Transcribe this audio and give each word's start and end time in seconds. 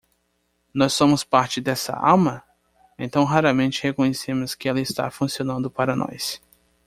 Nós 0.73 0.93
somos 0.93 1.23
parte 1.23 1.61
dessa 1.61 1.93
alma?, 1.95 2.43
então 2.97 3.23
raramente 3.23 3.83
reconhecemos 3.83 4.55
que 4.55 4.67
ela 4.67 4.81
está 4.81 5.11
funcionando 5.11 5.69
para 5.69 5.95
nós. 5.95 6.41